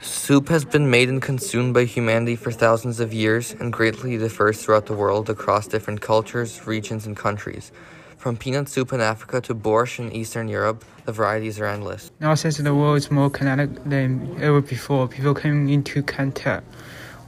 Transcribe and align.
Soup 0.00 0.48
has 0.48 0.64
been 0.64 0.88
made 0.88 1.08
and 1.08 1.20
consumed 1.20 1.74
by 1.74 1.84
humanity 1.84 2.36
for 2.36 2.52
thousands 2.52 3.00
of 3.00 3.12
years 3.12 3.52
and 3.58 3.72
greatly 3.72 4.16
differs 4.16 4.62
throughout 4.62 4.86
the 4.86 4.92
world 4.92 5.28
across 5.28 5.66
different 5.66 6.00
cultures, 6.00 6.64
regions, 6.68 7.04
and 7.04 7.16
countries. 7.16 7.72
From 8.16 8.36
peanut 8.36 8.68
soup 8.68 8.92
in 8.92 9.00
Africa 9.00 9.40
to 9.40 9.56
borscht 9.56 9.98
in 9.98 10.12
Eastern 10.12 10.48
Europe, 10.48 10.84
the 11.04 11.10
varieties 11.10 11.58
are 11.58 11.66
endless. 11.66 12.12
Now, 12.20 12.36
since 12.36 12.58
the 12.58 12.74
world 12.74 12.98
is 12.98 13.10
more 13.10 13.28
connected 13.28 13.90
than 13.90 14.36
ever 14.40 14.60
before, 14.60 15.08
people 15.08 15.34
come 15.34 15.68
into 15.68 16.02
contact 16.04 16.64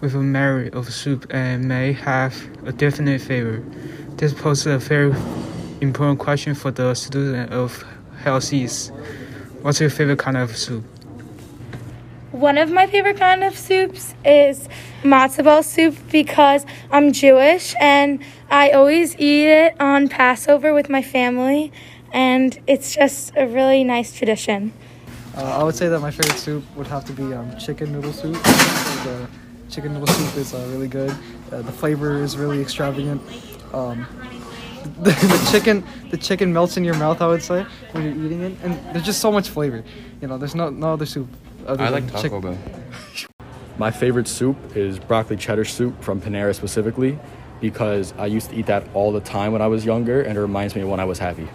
with 0.00 0.14
a 0.14 0.18
myriad 0.18 0.72
of 0.74 0.92
soup 0.92 1.26
and 1.30 1.66
may 1.66 1.92
have 1.92 2.36
a 2.64 2.72
definite 2.72 3.20
favor. 3.20 3.64
This 4.16 4.32
poses 4.32 4.66
a 4.66 4.78
very 4.78 5.12
important 5.80 6.20
question 6.20 6.54
for 6.54 6.70
the 6.70 6.94
student 6.94 7.52
of 7.52 7.84
health 8.22 8.52
what's 9.62 9.80
your 9.80 9.90
favorite 9.90 10.18
kind 10.18 10.36
of 10.36 10.56
soup? 10.56 10.84
One 12.40 12.56
of 12.56 12.70
my 12.70 12.86
favorite 12.86 13.18
kind 13.18 13.44
of 13.44 13.54
soups 13.54 14.14
is 14.24 14.66
matzo 15.02 15.44
ball 15.44 15.62
soup 15.62 15.94
because 16.10 16.64
I'm 16.90 17.12
Jewish 17.12 17.74
and 17.78 18.18
I 18.50 18.70
always 18.70 19.14
eat 19.18 19.44
it 19.44 19.78
on 19.78 20.08
Passover 20.08 20.72
with 20.72 20.88
my 20.88 21.02
family, 21.02 21.70
and 22.14 22.58
it's 22.66 22.94
just 22.94 23.34
a 23.36 23.46
really 23.46 23.84
nice 23.84 24.14
tradition. 24.16 24.72
Uh, 25.36 25.58
I 25.60 25.62
would 25.62 25.74
say 25.74 25.88
that 25.88 26.00
my 26.00 26.10
favorite 26.10 26.38
soup 26.38 26.64
would 26.76 26.86
have 26.86 27.04
to 27.04 27.12
be 27.12 27.34
um, 27.34 27.58
chicken 27.58 27.92
noodle 27.92 28.14
soup. 28.14 28.42
the 28.42 29.28
chicken 29.68 29.92
noodle 29.92 30.06
soup 30.06 30.34
is 30.38 30.54
uh, 30.54 30.66
really 30.70 30.88
good. 30.88 31.14
Uh, 31.52 31.60
the 31.60 31.72
flavor 31.72 32.22
is 32.22 32.38
really 32.38 32.62
extravagant. 32.62 33.20
Um, 33.74 34.06
the, 35.02 35.10
the, 35.10 35.48
chicken, 35.52 35.84
the 36.10 36.16
chicken 36.16 36.54
melts 36.54 36.78
in 36.78 36.84
your 36.84 36.96
mouth. 36.96 37.20
I 37.20 37.26
would 37.26 37.42
say 37.42 37.66
when 37.92 38.02
you're 38.02 38.24
eating 38.24 38.40
it, 38.40 38.56
and 38.62 38.82
there's 38.94 39.04
just 39.04 39.20
so 39.20 39.30
much 39.30 39.50
flavor. 39.50 39.84
You 40.22 40.28
know, 40.28 40.38
there's 40.38 40.54
no 40.54 40.70
no 40.70 40.94
other 40.94 41.04
soup. 41.04 41.28
I 41.78 41.88
like 41.90 42.06
Taco 42.10 42.22
chick- 42.22 42.42
Bell. 42.42 42.58
My 43.78 43.90
favorite 43.90 44.28
soup 44.28 44.56
is 44.76 44.98
broccoli 44.98 45.36
cheddar 45.36 45.64
soup 45.64 46.02
from 46.02 46.20
Panera 46.20 46.54
specifically 46.54 47.18
because 47.60 48.12
I 48.18 48.26
used 48.26 48.50
to 48.50 48.56
eat 48.56 48.66
that 48.66 48.86
all 48.94 49.10
the 49.12 49.20
time 49.20 49.52
when 49.52 49.62
I 49.62 49.68
was 49.68 49.84
younger 49.84 50.20
and 50.22 50.36
it 50.36 50.40
reminds 50.40 50.74
me 50.74 50.82
of 50.82 50.88
when 50.88 51.00
I 51.00 51.04
was 51.04 51.18
happy. 51.18 51.48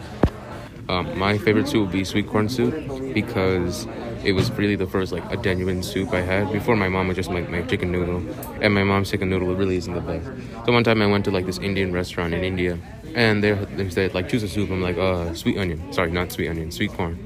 Um, 0.88 1.18
my 1.18 1.38
favorite 1.38 1.68
soup 1.68 1.82
would 1.82 1.92
be 1.92 2.04
sweet 2.04 2.28
corn 2.28 2.48
soup 2.48 2.74
because 3.14 3.88
it 4.24 4.34
was 4.34 4.52
really 4.52 4.76
the 4.76 4.86
first 4.86 5.12
like 5.12 5.24
a 5.32 5.38
genuine 5.38 5.82
soup 5.82 6.14
I 6.14 6.22
had. 6.22 6.52
Before 6.52 6.76
my 6.76 6.90
mom 6.90 7.08
would 7.08 7.16
just 7.16 7.32
make 7.32 7.50
my 7.50 7.64
chicken 7.64 7.92
noodle, 7.92 8.18
and 8.62 8.74
my 8.74 8.84
mom's 8.84 9.10
chicken 9.10 9.30
noodle 9.30 9.56
really 9.56 9.78
isn't 9.78 9.94
the 9.94 10.02
best. 10.02 10.30
So 10.66 10.72
one 10.72 10.84
time 10.84 11.02
I 11.02 11.08
went 11.08 11.26
to 11.26 11.32
like 11.32 11.46
this 11.46 11.58
Indian 11.58 11.92
restaurant 11.92 12.34
in 12.34 12.44
India, 12.44 12.78
and 13.16 13.44
they 13.44 13.54
they 13.54 13.90
said 13.90 14.14
like 14.14 14.30
choose 14.30 14.44
a 14.44 14.48
soup. 14.48 14.70
I'm 14.70 14.82
like 14.82 14.98
uh 14.98 15.34
sweet 15.34 15.58
onion, 15.58 15.92
sorry 15.92 16.12
not 16.12 16.32
sweet 16.32 16.50
onion, 16.50 16.72
sweet 16.72 16.94
corn, 16.94 17.18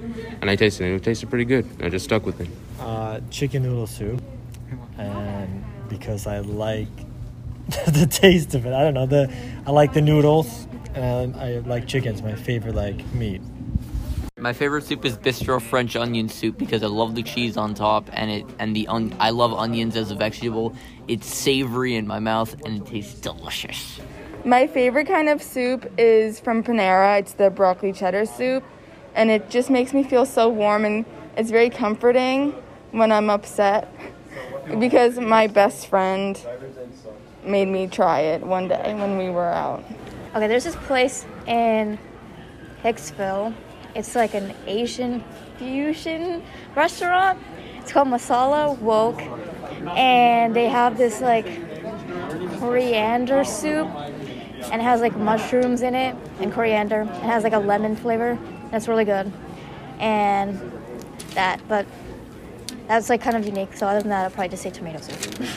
and 0.42 0.50
I 0.50 0.56
tasted 0.56 0.86
it. 0.86 0.88
And 0.88 0.96
it 0.96 1.04
tasted 1.04 1.30
pretty 1.30 1.46
good. 1.46 1.68
I 1.82 1.90
just 1.90 2.06
stuck 2.06 2.26
with 2.26 2.40
it. 2.40 2.48
Uh, 2.80 3.20
chicken 3.30 3.64
noodle 3.64 3.88
soup, 3.88 4.22
and 4.98 5.66
because 5.90 6.28
I 6.28 6.40
like 6.40 6.88
the 7.88 8.08
taste 8.10 8.56
of 8.56 8.66
it. 8.66 8.74
I 8.74 8.84
don't 8.84 8.94
know 8.94 9.06
the 9.06 9.34
I 9.66 9.72
like 9.72 9.94
the 9.94 10.02
noodles 10.02 10.66
and 10.94 11.36
I 11.36 11.60
like 11.60 11.88
chicken's 11.88 12.22
my 12.22 12.36
favorite 12.36 12.76
like 12.76 13.06
meat. 13.14 13.42
My 14.38 14.54
favorite 14.54 14.86
soup 14.86 15.04
is 15.04 15.18
bistro 15.18 15.62
French 15.62 15.96
onion 15.96 16.30
soup 16.30 16.58
because 16.58 16.82
I 16.82 16.88
love 16.88 17.14
the 17.14 17.24
cheese 17.24 17.58
on 17.58 17.74
top 17.74 18.10
and 18.14 18.32
it 18.32 18.46
and 18.58 18.76
the 18.76 18.88
on, 18.88 19.14
I 19.20 19.32
love 19.32 19.54
onions 19.54 19.98
as 19.98 20.12
a 20.12 20.16
vegetable. 20.16 20.74
It's 21.08 21.28
savory 21.28 21.96
in 21.96 22.08
my 22.08 22.20
mouth 22.20 22.56
and 22.66 22.82
it 22.82 22.86
tastes 22.86 23.20
delicious. 23.20 24.00
My 24.46 24.68
favorite 24.68 25.08
kind 25.08 25.28
of 25.28 25.44
soup 25.44 25.92
is 25.98 26.40
from 26.40 26.64
Panera. 26.64 27.20
It's 27.20 27.34
the 27.34 27.50
broccoli 27.50 27.92
cheddar 27.92 28.26
soup 28.26 28.64
and 29.14 29.30
it 29.30 29.50
just 29.50 29.70
makes 29.70 29.94
me 29.94 30.04
feel 30.04 30.26
so 30.26 30.48
warm 30.48 30.86
and 30.86 31.06
it's 31.36 31.52
very 31.52 31.70
comforting 31.70 32.54
when 32.92 33.12
I'm 33.12 33.30
upset 33.30 33.94
because 34.80 35.20
my 35.20 35.48
best 35.48 35.88
friend 35.88 36.42
made 37.44 37.68
me 37.68 37.88
try 37.88 38.22
it 38.22 38.42
one 38.42 38.70
day 38.70 38.94
when 38.96 39.18
we 39.18 39.30
were 39.30 39.50
out. 39.50 39.84
Okay, 40.36 40.48
there's 40.48 40.64
this 40.64 40.76
place 40.76 41.26
in 41.48 41.98
Hicksville. 42.84 43.54
It's 43.96 44.16
like 44.16 44.36
an 44.36 44.54
Asian 44.68 45.24
fusion 45.58 46.44
restaurant. 46.76 47.40
It's 47.78 47.92
called 47.92 48.10
Masala 48.10 48.78
Wok, 48.78 49.20
and 49.98 50.56
they 50.56 50.70
have 50.70 50.98
this 50.98 51.20
like 51.20 51.48
coriander 52.60 53.44
soup, 53.44 53.88
and 53.88 54.76
it 54.76 54.84
has 54.84 55.02
like 55.02 55.18
mushrooms 55.18 55.82
in 55.82 55.96
it 55.96 56.16
and 56.40 56.54
coriander. 56.54 57.02
It 57.02 57.24
has 57.24 57.44
like 57.44 57.54
a 57.54 57.60
lemon 57.60 57.96
flavor. 57.96 58.38
That's 58.70 58.88
really 58.88 59.06
good, 59.06 59.32
and 60.00 60.72
that. 61.34 61.60
But 61.68 61.88
that's 62.88 63.10
like 63.10 63.22
kind 63.22 63.36
of 63.36 63.46
unique. 63.46 63.76
So 63.76 63.88
other 63.88 64.02
than 64.02 64.10
that, 64.10 64.26
I'll 64.26 64.30
probably 64.30 64.50
just 64.50 64.62
say 64.62 64.70
tomato 64.70 65.00
soup. 65.02 65.48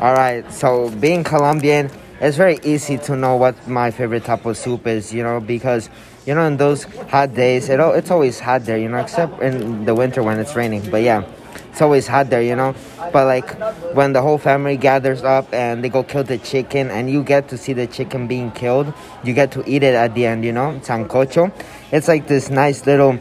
All 0.00 0.14
right. 0.14 0.50
So 0.52 0.90
being 0.90 1.24
Colombian, 1.24 1.90
it's 2.20 2.36
very 2.36 2.58
easy 2.62 2.98
to 2.98 3.16
know 3.16 3.36
what 3.36 3.68
my 3.68 3.90
favorite 3.90 4.24
type 4.24 4.46
of 4.46 4.56
soup 4.56 4.86
is. 4.86 5.12
You 5.12 5.22
know, 5.22 5.40
because 5.40 5.90
you 6.26 6.34
know 6.34 6.46
in 6.46 6.56
those 6.56 6.84
hot 6.84 7.34
days, 7.34 7.68
it 7.68 7.80
it's 7.80 8.10
always 8.10 8.40
hot 8.40 8.64
there. 8.64 8.78
You 8.78 8.88
know, 8.88 8.98
except 8.98 9.40
in 9.42 9.84
the 9.84 9.94
winter 9.94 10.22
when 10.22 10.38
it's 10.38 10.56
raining. 10.56 10.90
But 10.90 11.02
yeah. 11.02 11.24
It's 11.70 11.82
always 11.82 12.06
hot 12.06 12.30
there, 12.30 12.40
you 12.40 12.56
know. 12.56 12.74
But 13.12 13.26
like 13.26 13.50
when 13.94 14.14
the 14.14 14.22
whole 14.22 14.38
family 14.38 14.78
gathers 14.78 15.22
up 15.22 15.52
and 15.52 15.84
they 15.84 15.90
go 15.90 16.02
kill 16.02 16.24
the 16.24 16.38
chicken, 16.38 16.90
and 16.90 17.10
you 17.10 17.22
get 17.22 17.48
to 17.48 17.58
see 17.58 17.74
the 17.74 17.86
chicken 17.86 18.26
being 18.26 18.50
killed, 18.52 18.94
you 19.22 19.34
get 19.34 19.52
to 19.52 19.64
eat 19.68 19.82
it 19.82 19.94
at 19.94 20.14
the 20.14 20.24
end, 20.24 20.42
you 20.42 20.52
know. 20.52 20.80
Sancocho. 20.82 21.52
It's 21.92 22.08
like 22.08 22.28
this 22.28 22.48
nice 22.48 22.86
little 22.86 23.18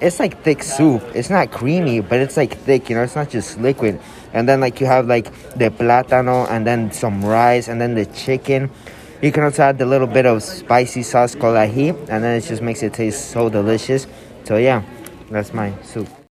it's 0.00 0.20
like 0.20 0.42
thick 0.42 0.62
soup. 0.62 1.02
It's 1.14 1.30
not 1.30 1.50
creamy, 1.50 2.00
but 2.00 2.20
it's 2.20 2.36
like 2.36 2.54
thick, 2.54 2.90
you 2.90 2.96
know, 2.96 3.02
it's 3.02 3.16
not 3.16 3.30
just 3.30 3.58
liquid. 3.58 4.00
And 4.36 4.46
then 4.46 4.60
like 4.60 4.80
you 4.80 4.86
have 4.86 5.06
like 5.06 5.32
the 5.56 5.70
plátano 5.70 6.46
and 6.50 6.66
then 6.66 6.92
some 6.92 7.24
rice 7.24 7.68
and 7.68 7.80
then 7.80 7.94
the 7.94 8.04
chicken. 8.04 8.70
You 9.22 9.32
can 9.32 9.44
also 9.44 9.62
add 9.62 9.80
a 9.80 9.86
little 9.86 10.06
bit 10.06 10.26
of 10.26 10.42
spicy 10.42 11.02
sauce 11.02 11.34
called 11.34 11.56
ají 11.56 11.96
and 12.10 12.22
then 12.22 12.36
it 12.36 12.42
just 12.42 12.60
makes 12.60 12.82
it 12.82 12.92
taste 12.92 13.30
so 13.30 13.48
delicious. 13.48 14.06
So 14.44 14.58
yeah, 14.58 14.82
that's 15.30 15.54
my 15.54 15.72
soup. 15.82 16.25